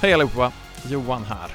[0.00, 0.52] Hej allihopa!
[0.88, 1.50] Johan här.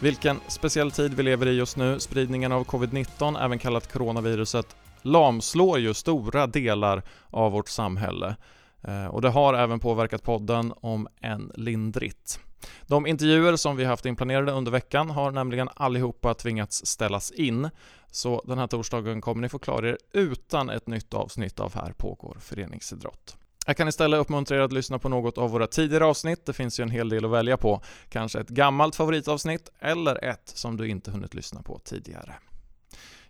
[0.00, 2.00] Vilken speciell tid vi lever i just nu.
[2.00, 8.36] Spridningen av covid-19, även kallat coronaviruset, lamslår ju stora delar av vårt samhälle.
[8.82, 12.40] Eh, och det har även påverkat podden om en lindrigt.
[12.86, 17.70] De intervjuer som vi haft inplanerade under veckan har nämligen allihopa tvingats ställas in.
[18.10, 21.92] Så den här torsdagen kommer ni få klara er utan ett nytt avsnitt av Här
[21.92, 23.36] pågår föreningsidrott.
[23.66, 26.46] Jag kan istället uppmuntra er att lyssna på något av våra tidigare avsnitt.
[26.46, 27.82] Det finns ju en hel del att välja på.
[28.08, 32.34] Kanske ett gammalt favoritavsnitt eller ett som du inte hunnit lyssna på tidigare.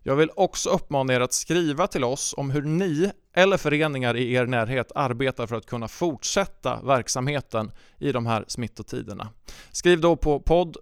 [0.03, 4.33] Jag vill också uppmana er att skriva till oss om hur ni eller föreningar i
[4.35, 9.29] er närhet arbetar för att kunna fortsätta verksamheten i de här smittotiderna.
[9.71, 10.77] Skriv då på podd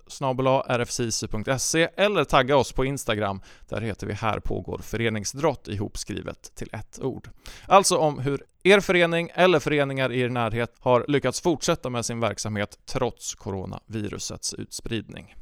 [0.69, 3.41] rfsisu.se e eller tagga oss på Instagram.
[3.69, 7.29] Där heter vi Här pågår föreningsdrott ihopskrivet till ett ord.
[7.67, 12.21] Alltså om hur er förening eller föreningar i er närhet har lyckats fortsätta med sin
[12.21, 15.35] verksamhet trots coronavirusets utspridning.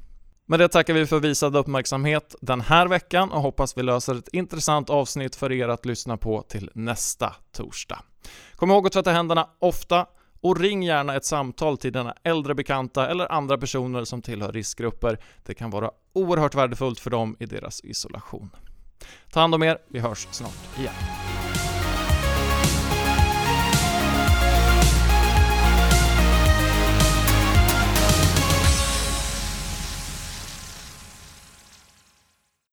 [0.51, 4.29] Med det tackar vi för visad uppmärksamhet den här veckan och hoppas vi löser ett
[4.33, 8.03] intressant avsnitt för er att lyssna på till nästa torsdag.
[8.57, 10.07] Kom ihåg att tvätta händerna ofta
[10.41, 15.19] och ring gärna ett samtal till dina äldre bekanta eller andra personer som tillhör riskgrupper.
[15.47, 18.51] Det kan vara oerhört värdefullt för dem i deras isolation.
[19.33, 21.38] Ta hand om er, vi hörs snart igen.